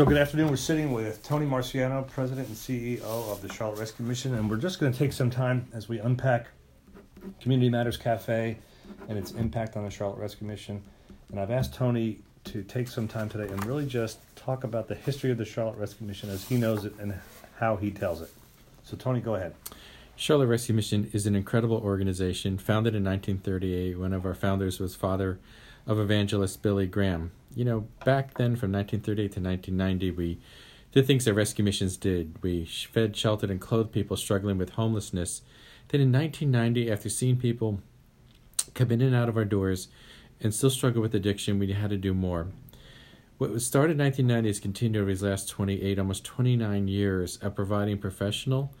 So, 0.00 0.06
good 0.06 0.16
afternoon. 0.16 0.48
We're 0.48 0.56
sitting 0.56 0.92
with 0.92 1.22
Tony 1.22 1.44
Marciano, 1.44 2.08
President 2.08 2.48
and 2.48 2.56
CEO 2.56 3.02
of 3.02 3.42
the 3.42 3.52
Charlotte 3.52 3.80
Rescue 3.80 4.06
Mission, 4.06 4.34
and 4.34 4.48
we're 4.48 4.56
just 4.56 4.80
going 4.80 4.90
to 4.90 4.98
take 4.98 5.12
some 5.12 5.28
time 5.28 5.68
as 5.74 5.90
we 5.90 5.98
unpack 5.98 6.46
Community 7.38 7.68
Matters 7.68 7.98
Cafe 7.98 8.56
and 9.10 9.18
its 9.18 9.32
impact 9.32 9.76
on 9.76 9.84
the 9.84 9.90
Charlotte 9.90 10.18
Rescue 10.18 10.46
Mission. 10.46 10.82
And 11.30 11.38
I've 11.38 11.50
asked 11.50 11.74
Tony 11.74 12.20
to 12.44 12.62
take 12.62 12.88
some 12.88 13.08
time 13.08 13.28
today 13.28 13.52
and 13.52 13.62
really 13.66 13.84
just 13.84 14.20
talk 14.36 14.64
about 14.64 14.88
the 14.88 14.94
history 14.94 15.32
of 15.32 15.36
the 15.36 15.44
Charlotte 15.44 15.76
Rescue 15.76 16.06
Mission 16.06 16.30
as 16.30 16.48
he 16.48 16.56
knows 16.56 16.86
it 16.86 16.94
and 16.98 17.12
how 17.58 17.76
he 17.76 17.90
tells 17.90 18.22
it. 18.22 18.30
So, 18.84 18.96
Tony, 18.96 19.20
go 19.20 19.34
ahead. 19.34 19.52
Charlotte 20.16 20.46
Rescue 20.46 20.74
Mission 20.74 21.10
is 21.12 21.26
an 21.26 21.36
incredible 21.36 21.76
organization 21.76 22.56
founded 22.56 22.94
in 22.94 23.04
1938. 23.04 23.98
One 23.98 24.14
of 24.14 24.24
our 24.24 24.34
founders 24.34 24.80
was 24.80 24.96
father 24.96 25.38
of 25.86 25.98
evangelist 25.98 26.62
Billy 26.62 26.86
Graham. 26.86 27.32
You 27.54 27.64
know, 27.64 27.80
back 28.04 28.34
then 28.34 28.56
from 28.56 28.72
1938 28.72 29.32
to 29.32 29.40
1990, 29.40 30.10
we 30.12 30.38
did 30.92 31.06
things 31.06 31.24
that 31.24 31.34
rescue 31.34 31.64
missions 31.64 31.96
did. 31.96 32.36
We 32.42 32.64
fed, 32.64 33.16
sheltered, 33.16 33.50
and 33.50 33.60
clothed 33.60 33.92
people 33.92 34.16
struggling 34.16 34.58
with 34.58 34.70
homelessness. 34.70 35.42
Then 35.88 36.00
in 36.00 36.12
1990, 36.12 36.90
after 36.90 37.08
seeing 37.08 37.36
people 37.36 37.80
come 38.74 38.90
in 38.90 39.00
and 39.00 39.14
out 39.14 39.28
of 39.28 39.36
our 39.36 39.44
doors 39.44 39.88
and 40.40 40.54
still 40.54 40.70
struggle 40.70 41.02
with 41.02 41.14
addiction, 41.14 41.58
we 41.58 41.72
had 41.72 41.90
to 41.90 41.96
do 41.96 42.14
more. 42.14 42.48
What 43.38 43.50
was 43.50 43.66
started 43.66 43.92
in 43.92 44.04
1990 44.04 44.48
has 44.48 44.60
continued 44.60 45.00
over 45.00 45.10
these 45.10 45.22
last 45.22 45.48
28, 45.48 45.98
almost 45.98 46.24
29 46.24 46.88
years 46.88 47.36
of 47.38 47.54
providing 47.54 47.98
professional, 47.98 48.72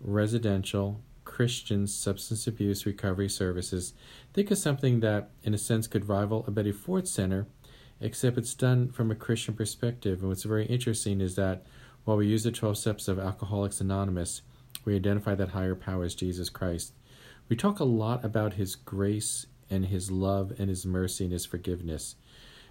residential, 0.00 1.00
Christian 1.36 1.86
substance 1.86 2.46
abuse 2.46 2.86
recovery 2.86 3.28
services. 3.28 3.92
Think 4.32 4.50
of 4.50 4.56
something 4.56 5.00
that, 5.00 5.28
in 5.42 5.52
a 5.52 5.58
sense, 5.58 5.86
could 5.86 6.08
rival 6.08 6.42
a 6.46 6.50
Betty 6.50 6.72
Ford 6.72 7.06
Center, 7.06 7.46
except 8.00 8.38
it's 8.38 8.54
done 8.54 8.88
from 8.88 9.10
a 9.10 9.14
Christian 9.14 9.52
perspective. 9.52 10.20
And 10.20 10.30
what's 10.30 10.44
very 10.44 10.64
interesting 10.64 11.20
is 11.20 11.36
that 11.36 11.62
while 12.04 12.16
we 12.16 12.26
use 12.26 12.44
the 12.44 12.52
12 12.52 12.78
steps 12.78 13.06
of 13.06 13.18
Alcoholics 13.18 13.82
Anonymous, 13.82 14.40
we 14.86 14.96
identify 14.96 15.34
that 15.34 15.50
higher 15.50 15.74
power 15.74 16.04
as 16.04 16.14
Jesus 16.14 16.48
Christ. 16.48 16.94
We 17.50 17.56
talk 17.56 17.80
a 17.80 17.84
lot 17.84 18.24
about 18.24 18.54
His 18.54 18.74
grace 18.74 19.44
and 19.68 19.84
His 19.84 20.10
love 20.10 20.54
and 20.58 20.70
His 20.70 20.86
mercy 20.86 21.24
and 21.24 21.34
His 21.34 21.44
forgiveness. 21.44 22.16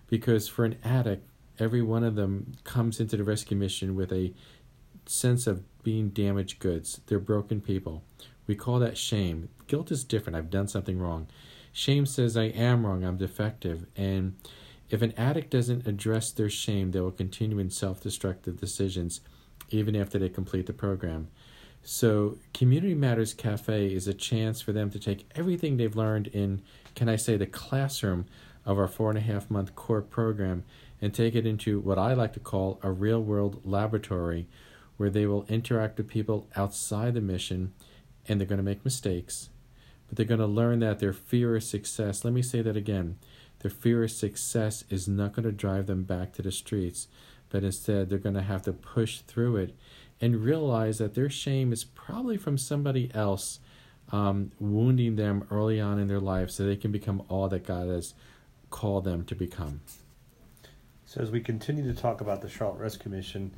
Because 0.07 0.47
for 0.47 0.65
an 0.65 0.77
addict, 0.83 1.29
every 1.59 1.83
one 1.83 2.03
of 2.03 2.15
them 2.15 2.53
comes 2.63 2.99
into 2.99 3.15
the 3.15 3.23
rescue 3.23 3.57
mission 3.57 3.93
with 3.95 4.11
a 4.11 4.33
sense 5.05 5.45
of 5.45 5.61
being 5.83 6.09
damaged 6.09 6.57
goods. 6.57 7.01
They're 7.05 7.19
broken 7.19 7.61
people. 7.61 8.03
We 8.47 8.55
call 8.55 8.79
that 8.79 8.97
shame. 8.97 9.49
Guilt 9.67 9.91
is 9.91 10.03
different. 10.03 10.37
I've 10.37 10.49
done 10.49 10.67
something 10.67 10.99
wrong. 10.99 11.27
Shame 11.71 12.05
says 12.05 12.37
I 12.37 12.45
am 12.45 12.85
wrong, 12.85 13.03
I'm 13.03 13.17
defective. 13.17 13.85
And 13.95 14.37
if 14.89 15.01
an 15.01 15.13
addict 15.17 15.49
doesn't 15.49 15.87
address 15.87 16.31
their 16.31 16.49
shame, 16.49 16.91
they 16.91 17.01
will 17.01 17.11
continue 17.11 17.59
in 17.59 17.69
self 17.69 18.01
destructive 18.01 18.59
decisions 18.59 19.21
even 19.69 19.95
after 19.95 20.19
they 20.19 20.29
complete 20.29 20.67
the 20.67 20.73
program. 20.73 21.27
So, 21.83 22.37
Community 22.53 22.95
Matters 22.95 23.33
Cafe 23.33 23.93
is 23.93 24.07
a 24.07 24.13
chance 24.13 24.61
for 24.61 24.71
them 24.71 24.89
to 24.89 24.99
take 24.99 25.29
everything 25.35 25.77
they've 25.77 25.95
learned 25.95 26.27
in, 26.27 26.61
can 26.95 27.09
I 27.09 27.15
say, 27.15 27.37
the 27.37 27.45
classroom 27.45 28.25
of 28.65 28.79
our 28.79 28.87
four 28.87 29.09
and 29.09 29.17
a 29.17 29.21
half 29.21 29.51
month 29.51 29.75
core 29.75 30.01
program 30.01 30.63
and 31.01 31.13
take 31.13 31.35
it 31.35 31.45
into 31.45 31.79
what 31.79 31.99
I 31.99 32.13
like 32.13 32.33
to 32.33 32.39
call 32.39 32.79
a 32.81 32.91
real 32.91 33.21
world 33.21 33.61
laboratory 33.63 34.47
where 34.97 35.09
they 35.09 35.25
will 35.25 35.45
interact 35.47 35.97
with 35.97 36.07
people 36.07 36.47
outside 36.55 37.13
the 37.13 37.21
mission 37.21 37.73
and 38.27 38.39
they're 38.39 38.47
going 38.47 38.57
to 38.57 38.63
make 38.63 38.85
mistakes, 38.85 39.49
but 40.07 40.17
they're 40.17 40.25
going 40.25 40.39
to 40.39 40.45
learn 40.45 40.79
that 40.79 40.99
their 40.99 41.13
fear 41.13 41.55
of 41.55 41.63
success, 41.63 42.23
let 42.23 42.33
me 42.33 42.41
say 42.41 42.61
that 42.61 42.77
again, 42.77 43.17
their 43.59 43.71
fear 43.71 44.03
of 44.03 44.11
success 44.11 44.83
is 44.89 45.07
not 45.07 45.33
going 45.33 45.45
to 45.45 45.51
drive 45.51 45.87
them 45.87 46.03
back 46.03 46.33
to 46.33 46.41
the 46.41 46.51
streets, 46.51 47.07
but 47.49 47.63
instead 47.63 48.09
they're 48.09 48.19
going 48.19 48.35
to 48.35 48.41
have 48.41 48.61
to 48.63 48.73
push 48.73 49.19
through 49.21 49.57
it 49.57 49.75
and 50.21 50.43
realize 50.43 50.97
that 50.97 51.15
their 51.15 51.29
shame 51.29 51.73
is 51.73 51.83
probably 51.83 52.37
from 52.37 52.57
somebody 52.57 53.11
else 53.13 53.59
um, 54.11 54.51
wounding 54.59 55.15
them 55.15 55.47
early 55.49 55.79
on 55.79 55.99
in 55.99 56.07
their 56.07 56.19
life 56.19 56.51
so 56.51 56.63
they 56.63 56.75
can 56.75 56.91
become 56.91 57.23
all 57.27 57.47
that 57.49 57.65
God 57.65 57.87
has 57.87 58.13
called 58.69 59.03
them 59.03 59.25
to 59.25 59.35
become. 59.35 59.81
So, 61.05 61.21
as 61.21 61.31
we 61.31 61.39
continue 61.39 61.83
to 61.91 61.99
talk 61.99 62.21
about 62.21 62.41
the 62.41 62.49
Charlotte 62.49 62.79
Rescue 62.79 63.11
Mission, 63.11 63.51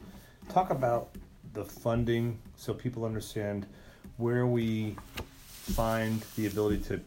talk 0.50 0.70
about 0.70 1.16
the 1.54 1.66
funding 1.66 2.40
so 2.56 2.74
people 2.74 3.06
understand 3.06 3.66
where 4.18 4.46
we 4.46 4.96
find 5.28 6.22
the 6.36 6.48
ability 6.48 6.78
to 6.84 7.00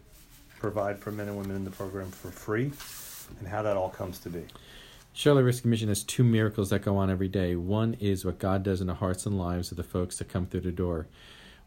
provide 0.59 0.99
for 0.99 1.11
men 1.11 1.29
and 1.29 1.37
women 1.37 1.57
in 1.57 1.65
the 1.65 1.71
program 1.71 2.11
for 2.11 2.31
free 2.31 2.71
and 3.39 3.49
how 3.49 3.63
that 3.63 3.77
all 3.77 3.91
comes 3.91 4.19
to 4.21 4.29
be. 4.29 4.45
Charlotte 5.13 5.45
Rescue 5.45 5.71
Mission 5.71 5.89
has 5.89 6.05
two 6.05 6.23
miracles 6.23 6.71
that 6.71 6.83
go 6.83 6.97
on 6.97 7.11
every 7.11 7.29
day. 7.29 7.57
One 7.57 7.95
is 7.95 8.25
what 8.25 8.39
God 8.39 8.63
does 8.63 8.81
in 8.81 8.87
the 8.87 8.95
hearts 8.95 9.27
and 9.27 9.37
lives 9.37 9.71
of 9.71 9.77
the 9.77 9.83
folks 9.83 10.19
that 10.19 10.29
come 10.29 10.47
through 10.47 10.61
the 10.61 10.73
door. 10.73 11.09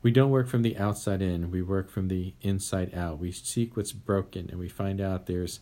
We 0.02 0.12
don't 0.12 0.32
work 0.32 0.48
from 0.48 0.62
the 0.62 0.78
outside 0.78 1.22
in, 1.22 1.52
we 1.52 1.62
work 1.62 1.90
from 1.90 2.08
the 2.08 2.34
inside 2.42 2.94
out. 2.94 3.20
We 3.20 3.32
seek 3.32 3.76
what's 3.76 3.92
broken 3.92 4.50
and 4.50 4.60
we 4.60 4.70
find 4.70 5.00
out 5.02 5.26
there's 5.26 5.60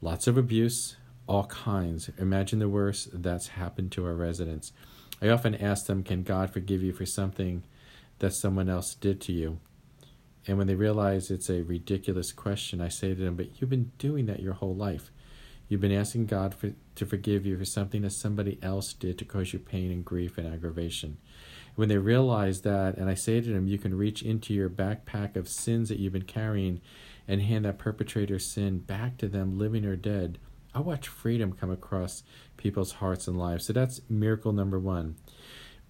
lots 0.00 0.26
of 0.26 0.36
abuse, 0.36 0.96
all 1.26 1.44
kinds. 1.46 2.10
Imagine 2.18 2.58
the 2.58 2.68
worst 2.68 3.22
that's 3.22 3.48
happened 3.48 3.92
to 3.92 4.06
our 4.06 4.14
residents. 4.14 4.72
I 5.20 5.28
often 5.28 5.54
ask 5.54 5.86
them, 5.86 6.02
Can 6.02 6.22
God 6.22 6.50
forgive 6.50 6.82
you 6.82 6.92
for 6.92 7.06
something 7.06 7.62
that 8.18 8.32
someone 8.32 8.68
else 8.68 8.94
did 8.94 9.20
to 9.22 9.32
you. 9.32 9.58
And 10.46 10.56
when 10.56 10.66
they 10.66 10.74
realize 10.74 11.30
it's 11.30 11.50
a 11.50 11.62
ridiculous 11.62 12.32
question, 12.32 12.80
I 12.80 12.88
say 12.88 13.14
to 13.14 13.14
them, 13.14 13.36
But 13.36 13.60
you've 13.60 13.70
been 13.70 13.92
doing 13.98 14.26
that 14.26 14.40
your 14.40 14.54
whole 14.54 14.74
life. 14.74 15.10
You've 15.68 15.82
been 15.82 15.92
asking 15.92 16.26
God 16.26 16.54
for, 16.54 16.72
to 16.94 17.06
forgive 17.06 17.44
you 17.44 17.58
for 17.58 17.66
something 17.66 18.00
that 18.02 18.12
somebody 18.12 18.58
else 18.62 18.94
did 18.94 19.18
to 19.18 19.26
cause 19.26 19.52
you 19.52 19.58
pain 19.58 19.90
and 19.90 20.04
grief 20.04 20.38
and 20.38 20.46
aggravation. 20.52 21.18
When 21.76 21.90
they 21.90 21.98
realize 21.98 22.62
that, 22.62 22.96
and 22.96 23.10
I 23.10 23.14
say 23.14 23.40
to 23.40 23.52
them, 23.52 23.68
You 23.68 23.78
can 23.78 23.96
reach 23.96 24.22
into 24.22 24.54
your 24.54 24.70
backpack 24.70 25.36
of 25.36 25.48
sins 25.48 25.90
that 25.90 25.98
you've 25.98 26.14
been 26.14 26.22
carrying 26.22 26.80
and 27.28 27.42
hand 27.42 27.66
that 27.66 27.78
perpetrator's 27.78 28.46
sin 28.46 28.78
back 28.78 29.18
to 29.18 29.28
them, 29.28 29.58
living 29.58 29.84
or 29.84 29.96
dead. 29.96 30.38
I 30.74 30.80
watch 30.80 31.08
freedom 31.08 31.52
come 31.52 31.70
across 31.70 32.22
people's 32.56 32.92
hearts 32.92 33.28
and 33.28 33.38
lives. 33.38 33.66
So 33.66 33.74
that's 33.74 34.00
miracle 34.08 34.52
number 34.52 34.78
one. 34.78 35.16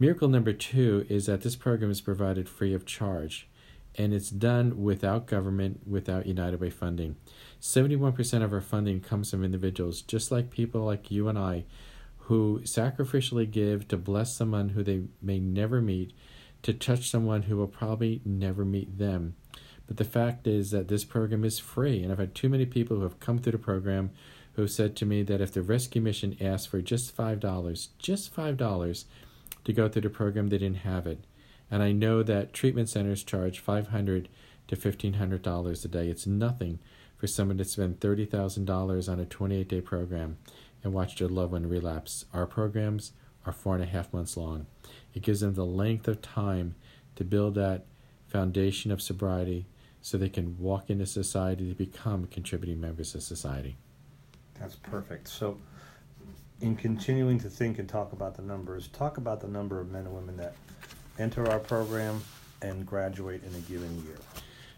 Miracle 0.00 0.28
number 0.28 0.52
two 0.52 1.04
is 1.08 1.26
that 1.26 1.40
this 1.40 1.56
program 1.56 1.90
is 1.90 2.00
provided 2.00 2.48
free 2.48 2.72
of 2.72 2.86
charge, 2.86 3.48
and 3.96 4.14
it's 4.14 4.30
done 4.30 4.80
without 4.80 5.26
government, 5.26 5.80
without 5.88 6.24
United 6.24 6.60
Way 6.60 6.70
funding. 6.70 7.16
71% 7.60 8.44
of 8.44 8.52
our 8.52 8.60
funding 8.60 9.00
comes 9.00 9.32
from 9.32 9.42
individuals, 9.42 10.02
just 10.02 10.30
like 10.30 10.50
people 10.50 10.82
like 10.82 11.10
you 11.10 11.28
and 11.28 11.36
I, 11.36 11.64
who 12.18 12.60
sacrificially 12.62 13.50
give 13.50 13.88
to 13.88 13.96
bless 13.96 14.32
someone 14.32 14.68
who 14.68 14.84
they 14.84 15.02
may 15.20 15.40
never 15.40 15.80
meet, 15.80 16.12
to 16.62 16.72
touch 16.72 17.10
someone 17.10 17.42
who 17.42 17.56
will 17.56 17.66
probably 17.66 18.20
never 18.24 18.64
meet 18.64 18.98
them. 18.98 19.34
But 19.88 19.96
the 19.96 20.04
fact 20.04 20.46
is 20.46 20.70
that 20.70 20.86
this 20.86 21.04
program 21.04 21.44
is 21.44 21.58
free, 21.58 22.04
and 22.04 22.12
I've 22.12 22.18
had 22.18 22.36
too 22.36 22.48
many 22.48 22.66
people 22.66 22.98
who 22.98 23.02
have 23.02 23.18
come 23.18 23.38
through 23.38 23.52
the 23.52 23.58
program 23.58 24.10
who 24.52 24.62
have 24.62 24.70
said 24.70 24.94
to 24.96 25.06
me 25.06 25.24
that 25.24 25.40
if 25.40 25.52
the 25.52 25.62
rescue 25.62 26.02
mission 26.02 26.36
asked 26.40 26.68
for 26.68 26.82
just 26.82 27.16
$5, 27.16 27.88
just 27.98 28.34
$5, 28.34 29.04
to 29.68 29.74
go 29.74 29.86
through 29.86 30.00
the 30.00 30.08
program, 30.08 30.48
they 30.48 30.56
didn't 30.56 30.78
have 30.78 31.06
it. 31.06 31.18
And 31.70 31.82
I 31.82 31.92
know 31.92 32.22
that 32.22 32.54
treatment 32.54 32.88
centers 32.88 33.22
charge 33.22 33.62
$500 33.62 34.26
to 34.68 34.76
$1,500 34.76 35.84
a 35.84 35.88
day. 35.88 36.08
It's 36.08 36.26
nothing 36.26 36.78
for 37.18 37.26
someone 37.26 37.58
to 37.58 37.66
spend 37.66 38.00
$30,000 38.00 39.12
on 39.12 39.20
a 39.20 39.26
28 39.26 39.68
day 39.68 39.82
program 39.82 40.38
and 40.82 40.94
watch 40.94 41.16
their 41.16 41.28
loved 41.28 41.52
one 41.52 41.68
relapse. 41.68 42.24
Our 42.32 42.46
programs 42.46 43.12
are 43.44 43.52
four 43.52 43.74
and 43.74 43.84
a 43.84 43.86
half 43.86 44.10
months 44.10 44.38
long. 44.38 44.64
It 45.12 45.22
gives 45.22 45.40
them 45.40 45.52
the 45.52 45.66
length 45.66 46.08
of 46.08 46.22
time 46.22 46.74
to 47.16 47.24
build 47.24 47.54
that 47.56 47.84
foundation 48.26 48.90
of 48.90 49.02
sobriety 49.02 49.66
so 50.00 50.16
they 50.16 50.30
can 50.30 50.56
walk 50.58 50.88
into 50.88 51.04
society 51.04 51.68
to 51.68 51.74
become 51.74 52.26
contributing 52.28 52.80
members 52.80 53.14
of 53.14 53.22
society. 53.22 53.76
That's 54.58 54.76
perfect. 54.76 55.28
So, 55.28 55.58
in 56.60 56.76
continuing 56.76 57.38
to 57.40 57.48
think 57.48 57.78
and 57.78 57.88
talk 57.88 58.12
about 58.12 58.36
the 58.36 58.42
numbers, 58.42 58.88
talk 58.88 59.16
about 59.16 59.40
the 59.40 59.48
number 59.48 59.80
of 59.80 59.90
men 59.90 60.06
and 60.06 60.14
women 60.14 60.36
that 60.36 60.54
enter 61.18 61.48
our 61.50 61.58
program 61.58 62.22
and 62.62 62.86
graduate 62.86 63.42
in 63.44 63.54
a 63.54 63.60
given 63.60 64.02
year. 64.04 64.16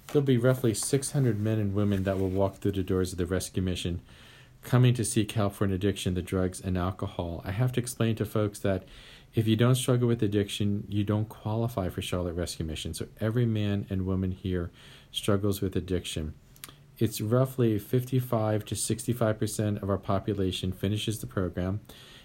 There'll 0.08 0.26
be 0.26 0.38
roughly 0.38 0.74
600 0.74 1.40
men 1.40 1.58
and 1.58 1.74
women 1.74 2.02
that 2.04 2.18
will 2.18 2.28
walk 2.28 2.56
through 2.56 2.72
the 2.72 2.82
doors 2.82 3.12
of 3.12 3.18
the 3.18 3.26
rescue 3.26 3.62
mission 3.62 4.00
coming 4.62 4.92
to 4.94 5.04
seek 5.04 5.32
help 5.32 5.54
for 5.54 5.64
an 5.64 5.72
addiction 5.72 6.14
to 6.14 6.22
drugs 6.22 6.60
and 6.60 6.76
alcohol. 6.76 7.42
I 7.44 7.52
have 7.52 7.72
to 7.72 7.80
explain 7.80 8.14
to 8.16 8.26
folks 8.26 8.58
that 8.58 8.84
if 9.34 9.46
you 9.46 9.56
don't 9.56 9.76
struggle 9.76 10.08
with 10.08 10.22
addiction, 10.22 10.84
you 10.88 11.04
don't 11.04 11.28
qualify 11.28 11.88
for 11.88 12.02
Charlotte 12.02 12.34
Rescue 12.34 12.66
Mission. 12.66 12.92
So 12.92 13.06
every 13.20 13.46
man 13.46 13.86
and 13.88 14.04
woman 14.04 14.32
here 14.32 14.70
struggles 15.12 15.60
with 15.60 15.76
addiction 15.76 16.34
it's 17.00 17.20
roughly 17.20 17.78
55 17.78 18.64
to 18.66 18.74
65% 18.74 19.82
of 19.82 19.88
our 19.88 19.98
population 19.98 20.72
finishes 20.72 21.18
the 21.20 21.26
program. 21.26 21.80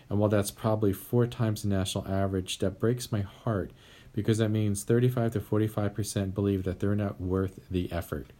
And 0.10 0.20
while 0.20 0.30
that's 0.30 0.52
probably 0.52 0.94
four 0.94 1.28
times 1.28 1.64
the 1.64 1.70
national 1.70 2.08
average, 2.08 2.60
that 2.60 2.80
breaks 2.80 3.12
my 3.12 3.22
heart 3.22 3.72
because 4.14 4.38
that 4.38 4.50
means 4.50 4.84
35 4.84 5.34
to 5.34 5.40
45% 5.40 6.34
believe 6.34 6.64
that 6.64 6.80
they're 6.80 6.96
not 6.96 7.20
worth 7.20 7.60
the 7.70 7.92
effort. 7.92 8.32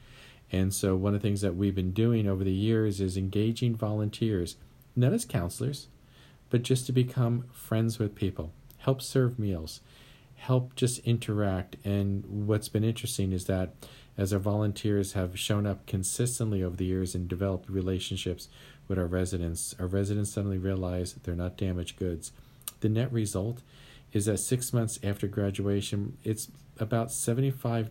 And 0.52 0.74
so, 0.74 0.96
one 0.96 1.16
of 1.16 1.22
the 1.22 1.28
things 1.28 1.42
that 1.42 1.56
we've 1.56 1.76
been 1.76 1.92
doing 1.92 2.28
over 2.28 2.44
the 2.44 2.52
years 2.52 3.02
is 3.02 3.18
engaging 3.18 3.76
volunteers, 3.76 4.58
not 4.96 5.12
as 5.12 5.26
counselors, 5.26 5.88
but 6.50 6.62
just 6.62 6.86
to 6.86 6.92
become 6.92 7.46
friends 7.52 7.98
with 7.98 8.16
people, 8.16 8.54
help 8.78 9.02
serve 9.02 9.40
meals, 9.40 9.82
help 10.36 10.76
just 10.76 11.00
interact. 11.00 11.78
And 11.84 12.26
what's 12.48 12.70
been 12.70 12.84
interesting 12.84 13.32
is 13.32 13.46
that 13.46 13.74
as 14.18 14.32
our 14.32 14.40
volunteers 14.40 15.14
have 15.14 15.38
shown 15.38 15.66
up 15.66 15.86
consistently 15.86 16.64
over 16.64 16.76
the 16.76 16.86
years 16.86 17.16
and 17.16 17.28
developed 17.28 17.70
relationships 17.70 18.48
with 18.88 18.98
our 18.98 19.08
residents, 19.08 19.76
our 19.80 19.88
residents 19.88 20.32
suddenly 20.32 20.58
realize 20.58 21.14
they're 21.14 21.36
not 21.36 21.58
damaged 21.58 21.98
goods. 21.98 22.32
The 22.80 22.90
net 22.90 23.12
result 23.12 23.62
is 24.14 24.26
that 24.26 24.38
six 24.38 24.72
months 24.72 25.00
after 25.04 25.28
graduation, 25.28 26.18
it's 26.24 26.50
about 26.80 27.10
75% 27.10 27.90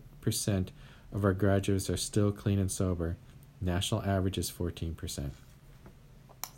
of 1.13 1.23
our 1.23 1.33
graduates 1.33 1.89
are 1.89 1.97
still 1.97 2.31
clean 2.31 2.59
and 2.59 2.71
sober. 2.71 3.17
National 3.61 4.01
average 4.03 4.37
is 4.37 4.51
14%. 4.51 5.29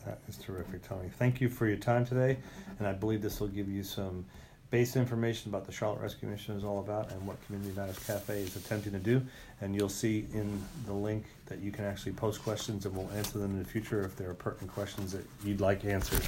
That 0.05 0.19
is 0.29 0.37
terrific, 0.37 0.87
Tony. 0.87 1.09
Thank 1.09 1.41
you 1.41 1.49
for 1.49 1.67
your 1.67 1.77
time 1.77 2.05
today, 2.05 2.37
and 2.79 2.87
I 2.87 2.93
believe 2.93 3.21
this 3.21 3.41
will 3.41 3.49
give 3.49 3.67
you 3.67 3.83
some 3.83 4.25
base 4.69 4.95
information 4.95 5.49
about 5.49 5.65
the 5.65 5.71
Charlotte 5.71 6.01
Rescue 6.01 6.27
Mission 6.27 6.55
is 6.55 6.63
all 6.63 6.79
about 6.79 7.11
and 7.11 7.25
what 7.25 7.43
Community 7.45 7.73
Matters 7.75 7.99
Cafe 8.05 8.41
is 8.41 8.55
attempting 8.55 8.91
to 8.93 8.99
do. 8.99 9.21
And 9.61 9.75
you'll 9.75 9.89
see 9.89 10.27
in 10.33 10.61
the 10.85 10.93
link 10.93 11.25
that 11.45 11.59
you 11.59 11.71
can 11.71 11.85
actually 11.85 12.11
post 12.13 12.43
questions, 12.43 12.85
and 12.85 12.95
we'll 12.95 13.09
answer 13.11 13.39
them 13.39 13.51
in 13.51 13.59
the 13.59 13.69
future 13.69 14.03
if 14.03 14.15
there 14.15 14.29
are 14.29 14.35
pertinent 14.35 14.71
questions 14.71 15.11
that 15.13 15.25
you'd 15.43 15.61
like 15.61 15.85
answered. 15.85 16.27